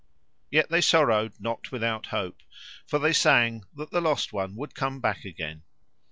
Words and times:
Yet 0.49 0.69
they 0.69 0.81
sorrowed 0.81 1.33
not 1.39 1.71
without 1.71 2.07
hope, 2.07 2.41
for 2.87 2.97
they 2.97 3.13
sang 3.13 3.65
that 3.75 3.91
the 3.91 4.01
lost 4.01 4.33
one 4.33 4.55
would 4.55 4.73
come 4.73 4.99
back 4.99 5.23
again. 5.25 5.61